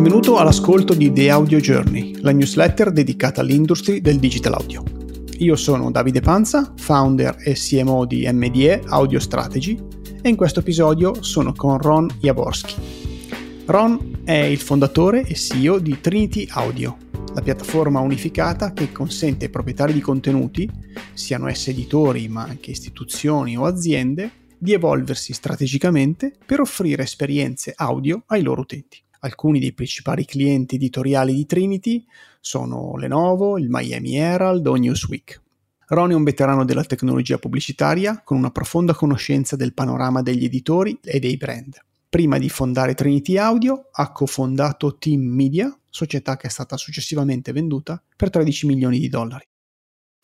[0.00, 4.82] Benvenuto all'ascolto di The Audio Journey, la newsletter dedicata all'industry del digital audio.
[5.40, 9.78] Io sono Davide Panza, founder e CMO di MDE Audio Strategy
[10.22, 12.76] e in questo episodio sono con Ron Jaworski.
[13.66, 16.96] Ron è il fondatore e CEO di Trinity Audio,
[17.34, 20.66] la piattaforma unificata che consente ai proprietari di contenuti,
[21.12, 28.22] siano essi editori ma anche istituzioni o aziende, di evolversi strategicamente per offrire esperienze audio
[28.28, 29.02] ai loro utenti.
[29.20, 32.04] Alcuni dei principali clienti editoriali di Trinity
[32.40, 35.40] sono Lenovo, il Miami Herald o Newsweek.
[35.88, 40.98] Ron è un veterano della tecnologia pubblicitaria con una profonda conoscenza del panorama degli editori
[41.02, 41.78] e dei brand.
[42.08, 48.02] Prima di fondare Trinity Audio ha cofondato Team Media, società che è stata successivamente venduta
[48.16, 49.46] per 13 milioni di dollari.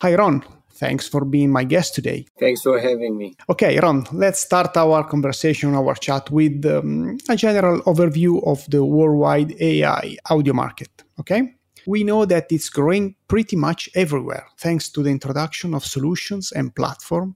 [0.03, 0.41] Hi Ron,
[0.77, 2.25] Thanks for being my guest today.
[2.39, 3.35] Thanks for having me.
[3.49, 8.85] Okay, Ron, let's start our conversation, our chat with um, a general overview of the
[8.85, 11.03] worldwide AI audio market.
[11.19, 11.55] Okay?
[11.87, 16.75] We know that it's growing pretty much everywhere thanks to the introduction of solutions and
[16.75, 17.35] platforms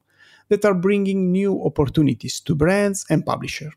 [0.50, 3.74] that are bringing new opportunities to brands and publishers.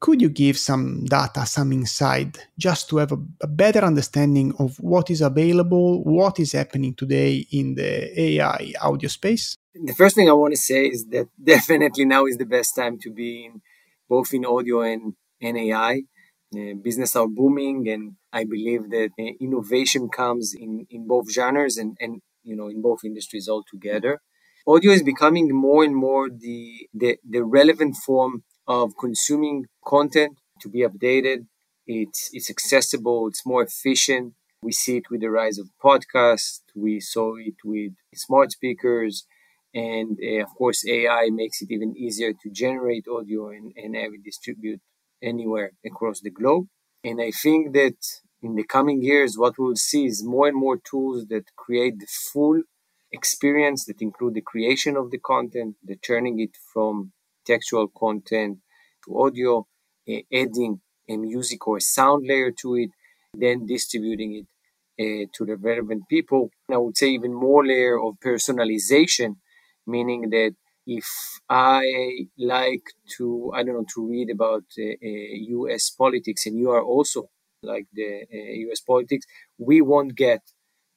[0.00, 4.78] Could you give some data, some insight, just to have a, a, better understanding of
[4.78, 9.56] what is available, what is happening today in the AI audio space?
[9.74, 12.98] The first thing I want to say is that definitely now is the best time
[13.00, 13.60] to be in
[14.08, 16.02] both in audio and, and AI.
[16.56, 21.76] Uh, business are booming, and I believe that uh, innovation comes in, in both genres
[21.76, 24.20] and, and you know in both industries altogether.
[24.66, 30.68] Audio is becoming more and more the, the, the relevant form of consuming content to
[30.68, 31.46] be updated.
[31.86, 34.34] It's, it's accessible, it's more efficient.
[34.62, 39.24] We see it with the rise of podcasts, we saw it with smart speakers,
[39.74, 44.12] and uh, of course, AI makes it even easier to generate audio and, and have
[44.14, 44.80] it distribute
[45.22, 46.66] anywhere across the globe.
[47.04, 47.96] And I think that
[48.42, 52.06] in the coming years, what we'll see is more and more tools that create the
[52.06, 52.62] full
[53.12, 57.12] experience that include the creation of the content, the turning it from
[57.52, 58.58] textual content
[59.04, 59.52] to audio,
[60.08, 62.90] uh, adding a music or a sound layer to it,
[63.34, 64.46] then distributing it
[65.00, 66.42] uh, to the relevant people.
[66.68, 69.30] And I would say even more layer of personalization,
[69.86, 70.54] meaning that
[70.86, 71.06] if
[71.48, 71.82] I
[72.38, 74.82] like to, I don't know, to read about uh,
[75.58, 75.90] U.S.
[75.90, 77.28] politics, and you are also
[77.62, 78.10] like the
[78.66, 78.80] U.S.
[78.80, 79.26] politics,
[79.58, 80.42] we won't get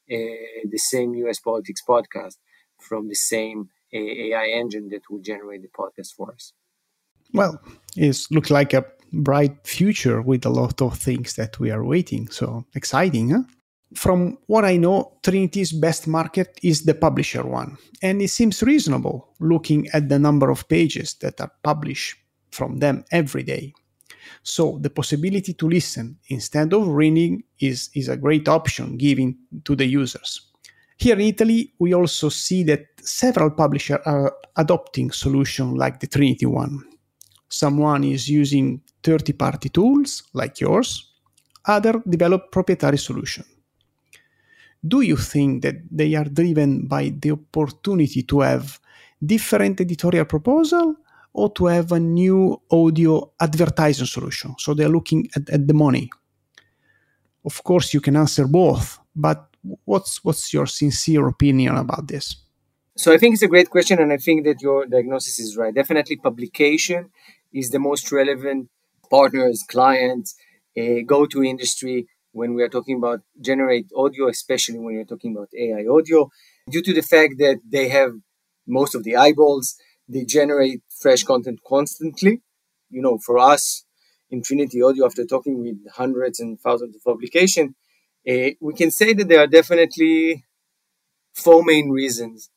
[0.07, 1.39] the same U.S.
[1.39, 2.37] politics podcast
[2.79, 6.53] from the same AI engine that will generate the podcast for us.
[7.33, 7.61] Well,
[7.95, 12.27] it looks like a bright future with a lot of things that we are waiting.
[12.29, 13.43] So exciting, huh?
[13.93, 19.33] From what I know, Trinity's best market is the publisher one, and it seems reasonable
[19.41, 22.15] looking at the number of pages that are published
[22.51, 23.73] from them every day.
[24.43, 29.75] So the possibility to listen instead of reading is, is a great option given to
[29.75, 30.51] the users.
[30.97, 36.45] Here in Italy, we also see that several publishers are adopting solutions like the Trinity
[36.45, 36.83] one.
[37.49, 41.13] Someone is using third-party tools like yours,
[41.65, 43.43] other develop proprietary solution.
[44.87, 48.79] Do you think that they are driven by the opportunity to have
[49.23, 50.95] different editorial proposal
[51.33, 54.55] or to have a new audio advertising solution?
[54.57, 56.09] So they're looking at, at the money.
[57.45, 59.47] Of course, you can answer both, but
[59.85, 62.35] what's what's your sincere opinion about this?
[62.97, 65.73] So I think it's a great question, and I think that your diagnosis is right.
[65.73, 67.09] Definitely, publication
[67.53, 68.69] is the most relevant
[69.09, 70.35] partners, clients,
[71.05, 75.49] go to industry when we are talking about generate audio, especially when you're talking about
[75.57, 76.29] AI audio,
[76.69, 78.11] due to the fact that they have
[78.67, 79.75] most of the eyeballs,
[80.07, 82.41] they generate fresh content constantly.
[82.89, 83.85] You know, for us
[84.29, 87.71] in Trinity Audio, after talking with hundreds and thousands of publications,
[88.29, 90.45] uh, we can say that there are definitely
[91.33, 92.49] four main reasons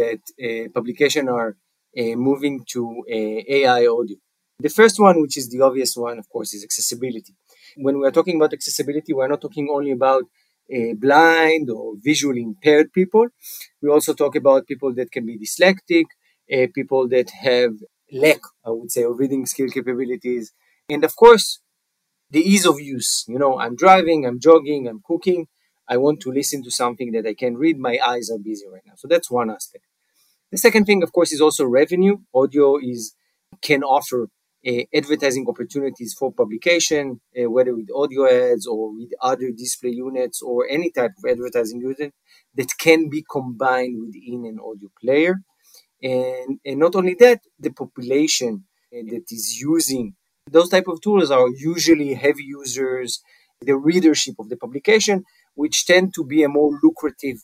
[0.00, 1.56] that uh, publication are
[1.98, 4.16] uh, moving to AI audio.
[4.58, 7.34] The first one, which is the obvious one, of course, is accessibility.
[7.76, 10.24] When we are talking about accessibility, we're not talking only about
[10.98, 13.26] blind or visually impaired people.
[13.82, 16.04] We also talk about people that can be dyslexic,
[16.52, 17.72] uh, people that have
[18.12, 20.52] lack, I would say, of reading skill capabilities,
[20.88, 21.60] and of course,
[22.30, 23.24] the ease of use.
[23.28, 25.46] You know, I'm driving, I'm jogging, I'm cooking.
[25.88, 27.78] I want to listen to something that I can read.
[27.78, 28.94] My eyes are busy right now.
[28.96, 29.84] So that's one aspect.
[30.50, 32.18] The second thing, of course, is also revenue.
[32.34, 33.14] Audio is
[33.60, 34.28] can offer
[34.66, 40.42] uh, advertising opportunities for publication, uh, whether with audio ads or with other display units
[40.42, 42.12] or any type of advertising unit
[42.54, 45.36] that can be combined within an audio player.
[46.02, 50.14] And, and not only that, the population uh, that is using
[50.50, 53.22] those type of tools are usually heavy users
[53.60, 57.38] the readership of the publication, which tend to be a more lucrative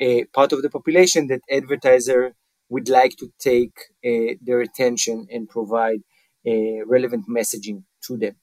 [0.00, 2.34] uh, part of the population that advertiser
[2.68, 6.00] would like to take uh, their attention and provide
[6.46, 8.36] uh, relevant messaging to them.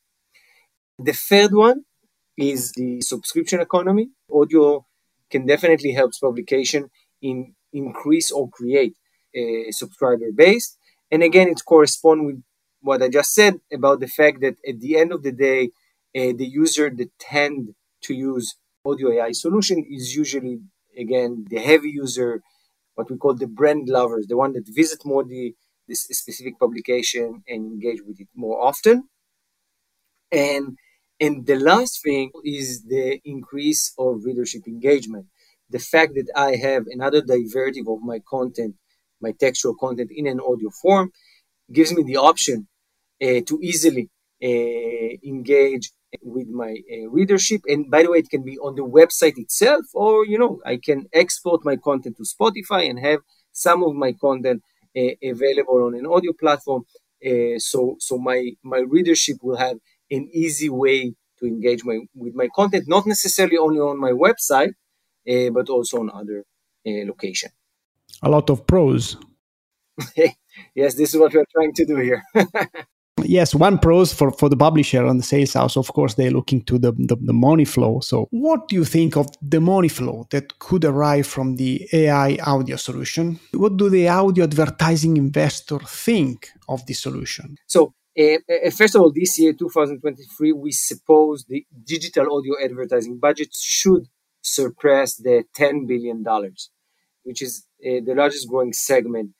[0.98, 1.84] The third one
[2.38, 4.10] is the subscription economy.
[4.32, 4.86] Audio
[5.30, 6.90] can definitely help publication
[7.22, 8.96] in increase or create
[9.36, 10.78] a subscriber base.
[11.10, 12.44] And again, it corresponds with
[12.82, 15.72] what I just said about the fact that at the end of the day,
[16.16, 18.56] uh, the user that tend to use
[18.86, 20.60] audio AI solution is usually
[20.98, 22.42] again the heavy user,
[22.96, 25.56] what we call the brand lovers, the one that visit more the
[25.88, 29.10] this specific publication and engage with it more often.
[30.32, 30.78] And
[31.20, 35.28] and the last thing is the increase of readership engagement.
[35.70, 38.76] The fact that I have another derivative of my content,
[39.22, 41.12] my textual content in an audio form,
[41.72, 42.68] gives me the option
[43.22, 44.10] uh, to easily
[44.44, 44.48] uh,
[45.34, 45.92] engage
[46.22, 47.62] with my uh, readership.
[47.68, 50.78] And by the way, it can be on the website itself, or you know, I
[50.78, 53.20] can export my content to Spotify and have
[53.52, 54.64] some of my content
[54.96, 56.84] available on an audio platform.
[57.58, 59.78] so, so my my readership will have
[60.10, 64.74] an easy way to engage my, with my content, not necessarily only on my website,
[65.30, 66.46] uh, but also on other
[66.88, 67.50] uh, location.
[68.22, 69.18] A lot of pros.
[70.76, 72.24] yes, this is what we're trying to do here.
[73.26, 76.62] yes, one pros for, for the publisher and the sales house, of course, they're looking
[76.64, 78.00] to the, the, the, money flow.
[78.00, 82.38] So, what do you think of the money flow that could arrive from the AI
[82.46, 83.40] audio solution?
[83.54, 87.58] What do the audio advertising investor think of the solution?
[87.68, 88.38] So, uh,
[88.76, 94.08] first of all, this year, 2023, we suppose the digital audio advertising budget should
[94.42, 96.24] surpass the $10 billion,
[97.24, 99.32] which is uh, the largest growing segment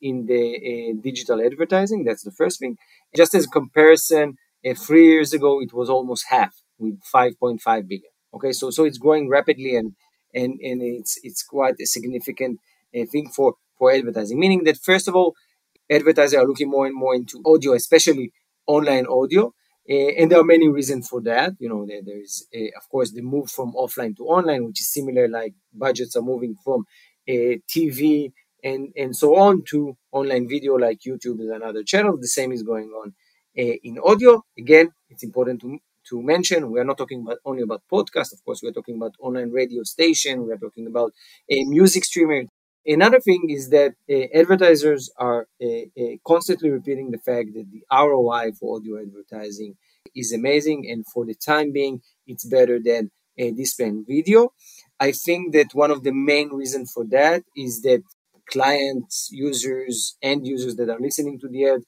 [0.00, 2.04] in the digital advertising.
[2.04, 2.76] That's the first thing.
[3.16, 4.36] Just as a comparison,
[4.76, 8.10] three years ago, it was almost half with 5.5 billion.
[8.32, 9.94] Okay, so so it's growing rapidly and
[10.34, 12.58] and and it's it's quite a significant
[12.96, 14.38] uh, thing for for advertising.
[14.40, 15.34] Meaning that first of all,
[15.90, 18.32] advertisers are looking more and more into audio, especially
[18.66, 19.52] online audio.
[19.88, 21.52] Uh, and there are many reasons for that.
[21.58, 24.92] You know, there, there is, of course, the move from offline to online, which is
[24.92, 26.84] similar, like budgets are moving from
[27.28, 28.32] uh, TV
[28.64, 32.16] and, and so on to online video, like YouTube is another channel.
[32.20, 33.14] The same is going on
[33.58, 34.42] uh, in audio.
[34.58, 35.78] Again, it's important to,
[36.10, 38.32] to mention we are not talking about only about podcast.
[38.32, 40.46] Of course, we are talking about online radio station.
[40.46, 41.12] We are talking about
[41.50, 42.44] a music streamer.
[42.86, 45.46] Another thing is that uh, advertisers are
[46.26, 49.76] constantly repeating the fact that the ROI for audio advertising
[50.14, 54.52] is amazing, and for the time being, it's better than a display and video.
[55.00, 58.02] I think that one of the main reasons for that is that
[58.50, 61.80] clients, users, end users that are listening to the ad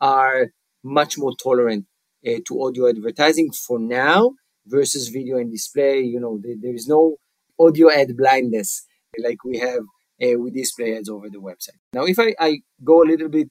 [0.00, 0.48] are
[0.82, 1.86] much more tolerant
[2.26, 4.32] uh, to audio advertising for now
[4.66, 6.00] versus video and display.
[6.00, 7.16] You know, there, there is no
[7.58, 8.86] audio ad blindness
[9.18, 9.82] like we have
[10.22, 11.78] uh, with display ads over the website.
[11.92, 13.48] Now, if I, I go a little bit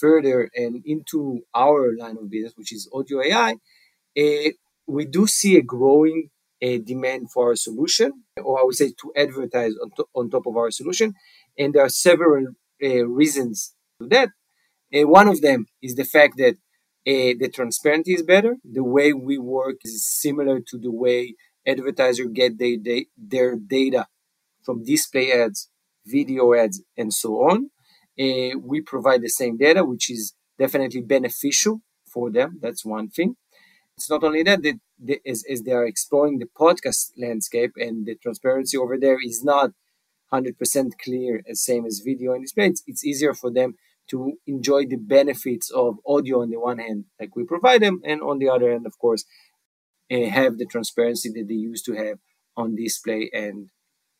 [0.00, 3.56] further and into our line of business, which is audio AI,
[4.18, 4.50] uh,
[4.86, 6.28] we do see a growing
[6.84, 8.12] demand for our solution,
[8.42, 11.14] or I would say to advertise on, to- on top of our solution.
[11.58, 12.48] And there are several
[12.82, 14.30] uh, reasons to that.
[14.94, 16.54] Uh, one of them is the fact that
[17.06, 18.56] uh, the transparency is better.
[18.64, 21.34] The way we work is similar to the way
[21.66, 24.06] advertisers get they, they, their data
[24.62, 25.68] from display ads
[26.06, 27.70] video ads, and so on.
[28.18, 31.80] Uh, we provide the same data, which is definitely beneficial
[32.12, 32.58] for them.
[32.60, 33.36] That's one thing.
[33.96, 38.06] It's not only that, that they, as, as they are exploring the podcast landscape and
[38.06, 39.72] the transparency over there is not
[40.32, 43.74] 100% clear as same as video and display, it's, it's easier for them
[44.10, 48.20] to enjoy the benefits of audio on the one hand, like we provide them, and
[48.20, 49.24] on the other hand, of course,
[50.12, 52.18] uh, have the transparency that they used to have
[52.56, 53.68] on display and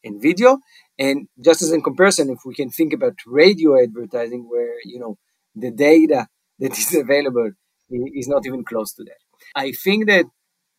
[0.03, 0.59] in video.
[0.99, 5.19] And just as in comparison, if we can think about radio advertising, where you know
[5.55, 6.29] the data
[6.59, 7.53] that is available
[7.91, 9.19] is not even close to that.
[9.55, 10.27] I think that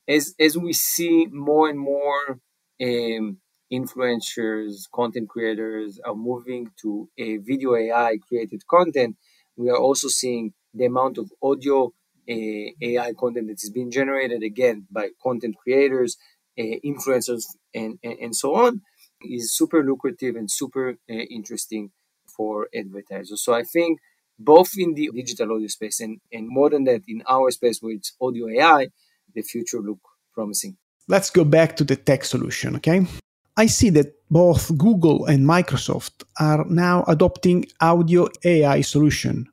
[0.07, 2.39] as as we see more and more
[2.81, 3.37] um,
[3.73, 9.15] influencers, content creators are moving to a video AI created content,
[9.55, 11.87] we are also seeing the amount of audio
[12.29, 16.17] uh, AI content that is being generated again by content creators,
[16.57, 18.81] uh, influencers, and, and, and so on
[19.21, 21.91] is super lucrative and super uh, interesting
[22.35, 23.43] for advertisers.
[23.43, 23.99] So I think
[24.39, 27.93] both in the digital audio space and, and more than that in our space where
[27.93, 28.87] it's audio AI,
[29.33, 29.99] the future look
[30.33, 30.77] promising.
[31.07, 33.05] Let's go back to the tech solution, okay?
[33.55, 39.47] I see that both Google and Microsoft are now adopting audio AI solution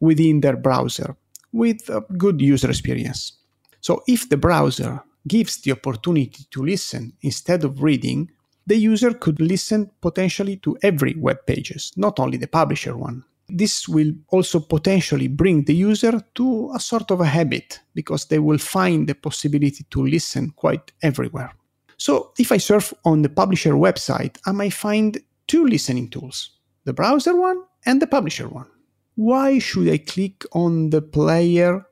[0.00, 1.16] within their browser
[1.52, 3.32] with a good user experience.
[3.80, 8.30] So if the browser gives the opportunity to listen instead of reading,
[8.66, 13.24] the user could listen potentially to every web pages, not only the publisher one.
[13.48, 18.38] This will also potentially bring the user to a sort of a habit because they
[18.38, 21.54] will find the possibility to listen quite everywhere.
[21.98, 26.50] So if I surf on the publisher website, I might find two listening tools
[26.84, 28.68] the browser one and the publisher one.
[29.16, 31.84] Why should I click on the player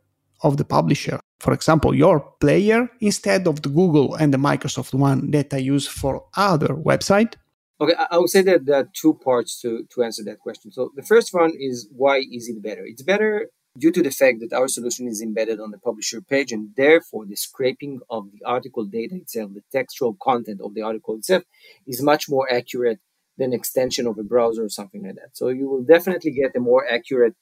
[0.42, 1.20] of the publisher?
[1.40, 5.86] For example, your player instead of the Google and the Microsoft one that I use
[5.86, 7.34] for other website?
[7.78, 10.72] Okay, I would say that there are two parts to, to answer that question.
[10.72, 12.86] So the first one is why is it better?
[12.86, 16.52] It's better due to the fact that our solution is embedded on the publisher page
[16.52, 21.16] and therefore the scraping of the article data itself, the textual content of the article
[21.16, 21.42] itself
[21.86, 23.00] is much more accurate
[23.38, 25.36] than extension of a browser or something like that.
[25.36, 27.34] So you will definitely get a more accurate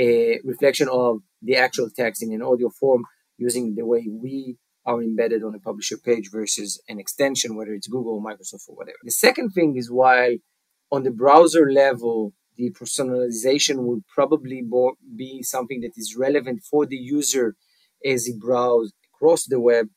[0.00, 3.04] uh, reflection of the actual text in an audio form
[3.36, 7.86] using the way we are embedded on a publisher page versus an extension, whether it's
[7.86, 8.98] Google, or Microsoft, or whatever.
[9.02, 10.36] The second thing is while
[10.90, 14.62] on the browser level, the personalization would probably
[15.16, 17.56] be something that is relevant for the user
[18.04, 19.88] as he browses across the web.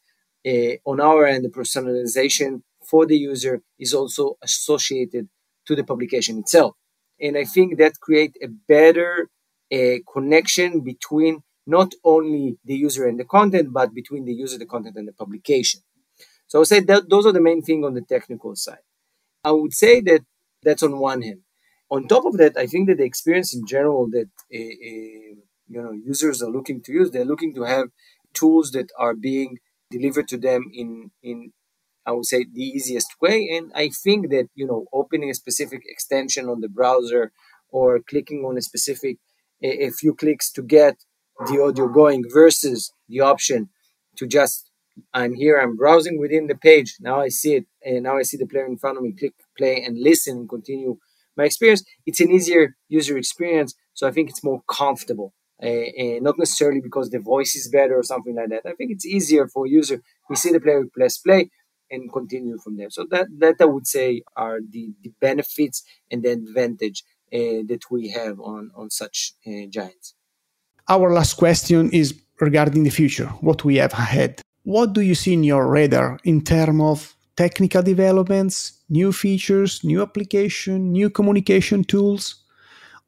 [0.45, 5.27] Uh, on our end, the personalization for the user is also associated
[5.65, 6.75] to the publication itself.
[7.19, 9.29] And I think that creates a better
[9.73, 14.65] uh, connection between not only the user and the content, but between the user, the
[14.65, 15.81] content, and the publication.
[16.47, 18.79] So I would say that those are the main thing on the technical side.
[19.43, 20.21] I would say that
[20.63, 21.41] that's on one hand.
[21.89, 25.35] On top of that, I think that the experience in general that uh, uh,
[25.73, 27.87] you know users are looking to use, they're looking to have
[28.33, 31.53] tools that are being delivered to them in in
[32.05, 33.49] I would say the easiest way.
[33.55, 37.31] And I think that you know opening a specific extension on the browser
[37.69, 39.17] or clicking on a specific
[39.63, 40.95] a, a few clicks to get
[41.47, 43.69] the audio going versus the option
[44.17, 44.71] to just
[45.13, 46.95] I'm here, I'm browsing within the page.
[46.99, 49.13] Now I see it, and now I see the player in front of me.
[49.13, 50.97] Click play and listen and continue
[51.37, 51.83] my experience.
[52.05, 55.33] It's an easier user experience, so I think it's more comfortable.
[55.61, 58.61] Uh, not necessarily because the voice is better or something like that.
[58.65, 60.03] I think it's easier for user.
[60.29, 61.49] We see the player press play
[61.89, 62.91] and continue from there.
[62.91, 67.03] So that that I would say are the, the benefits and the advantage
[67.33, 69.33] uh, that we have on on such
[69.69, 70.13] giants.
[70.89, 74.41] Our last question is regarding the future, what we have ahead.
[74.63, 80.01] What do you see in your radar in terms of technical developments, new features, new
[80.01, 82.43] application, new communication tools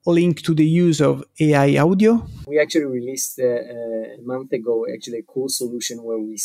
[0.06, 2.26] linked to the use of AI audio?
[2.48, 6.38] We actually released uh, a month ago actually a cool solution where we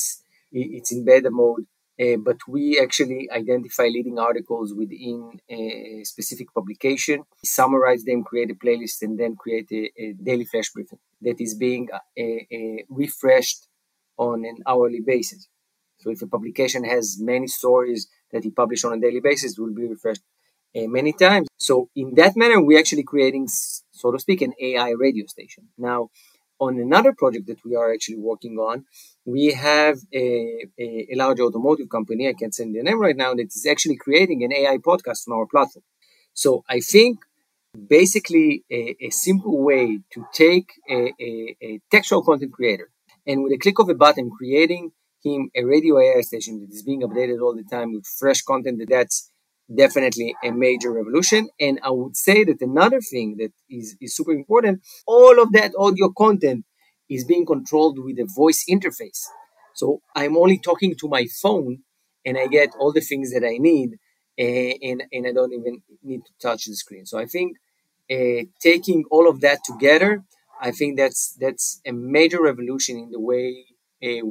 [0.53, 1.67] it's in beta mode
[2.01, 8.55] uh, but we actually identify leading articles within a specific publication, summarize them, create a
[8.55, 13.69] playlist, and then create a, a daily flash briefing that is being uh, refreshed
[14.19, 15.49] on an hourly basis.
[16.05, 19.63] So if a publication has many stories that he publishes on a daily basis, it
[19.63, 20.21] will be refreshed
[20.77, 21.49] uh, many times.
[21.57, 25.69] So in that manner, we're actually creating, so to speak, an AI radio station.
[25.79, 26.11] Now,
[26.61, 28.85] on another project that we are actually working on,
[29.25, 33.33] we have a, a, a, large automotive company, I can't say the name right now,
[33.33, 35.85] that is actually creating an AI podcast on our platform.
[36.35, 37.21] So I think
[37.89, 42.91] basically a, a simple way to take a, textual content creator
[43.27, 44.93] and with a click of a button creating
[45.25, 48.79] him a radio AI station that is being updated all the time with fresh content
[48.79, 49.31] that that's
[49.75, 51.49] definitely a major revolution.
[51.59, 55.73] And I would say that another thing that is, is super important, all of that
[55.79, 56.65] audio content
[57.09, 59.23] is being controlled with a voice interface.
[59.75, 61.79] So I'm only talking to my phone
[62.25, 63.97] and I get all the things that I need
[64.37, 67.07] and, and, I don't even need to touch the screen.
[67.07, 67.57] So I think
[68.11, 70.25] uh, taking all of that together,
[70.61, 73.67] I think that's that's a major revolution in the way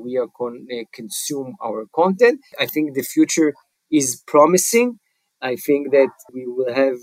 [0.03, 2.39] we are con- uh, consume our content.
[2.59, 3.53] I think the future
[3.89, 4.99] is promising
[5.43, 6.95] I think that we will have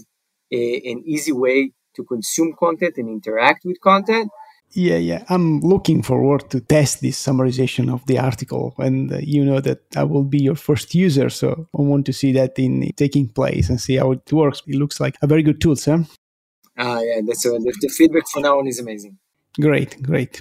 [0.51, 4.31] a, an easy way to consume content and interact with content.
[4.73, 5.25] Yeah, yeah.
[5.29, 9.81] I'm looking forward to test this summarization of the article, and uh, you know that
[9.97, 13.69] I will be your first user, so I want to see that in taking place
[13.69, 14.63] and see how it works.
[14.69, 16.07] It looks like a very good tool, sir.
[16.79, 17.21] Ah, yeah.
[17.27, 19.19] That's uh, the, the feedback for now on is amazing.
[19.61, 20.41] Great, great.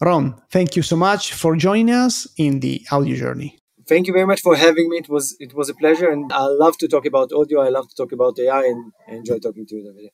[0.00, 4.26] Ron, thank you so much for joining us in the audio journey thank you very
[4.26, 4.98] much for having me.
[4.98, 7.62] It was it was a pleasure, and I love to talk about audio.
[7.62, 10.12] I love to talk about AI, and I enjoy talking to you every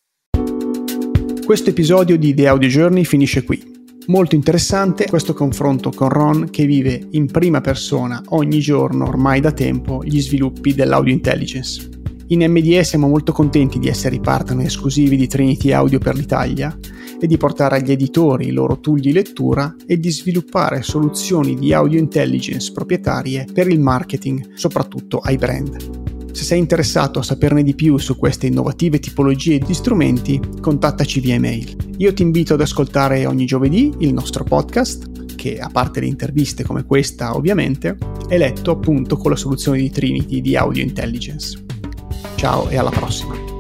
[1.44, 3.72] Questo episodio di The Audio Journey finisce qui.
[4.06, 9.52] Molto interessante questo confronto con Ron che vive in prima persona ogni giorno ormai da
[9.52, 11.88] tempo gli sviluppi dell'audio intelligence.
[12.28, 16.74] In MDE siamo molto contenti di essere i partner esclusivi di Trinity Audio per l'Italia
[17.24, 21.72] e di portare agli editori i loro tool di lettura e di sviluppare soluzioni di
[21.72, 26.32] audio intelligence proprietarie per il marketing, soprattutto ai brand.
[26.32, 31.36] Se sei interessato a saperne di più su queste innovative tipologie di strumenti, contattaci via
[31.36, 31.94] email.
[31.96, 36.62] Io ti invito ad ascoltare ogni giovedì il nostro podcast, che a parte le interviste
[36.62, 37.96] come questa ovviamente,
[38.28, 41.64] è letto appunto con la soluzione di Trinity di Audio Intelligence.
[42.36, 43.53] Ciao e alla prossima!